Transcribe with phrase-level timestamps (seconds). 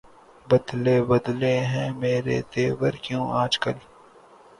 [0.47, 3.77] بدلے بدلے ہیں میرے تیور کیوں آج کل